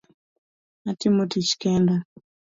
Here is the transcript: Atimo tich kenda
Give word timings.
Atimo 0.91 1.23
tich 1.31 1.51
kenda 1.61 1.95